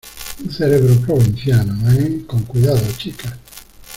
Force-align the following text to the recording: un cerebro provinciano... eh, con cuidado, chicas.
un 0.43 0.49
cerebro 0.49 0.95
provinciano... 1.01 1.75
eh, 1.91 2.25
con 2.25 2.41
cuidado, 2.47 2.81
chicas. 2.97 3.37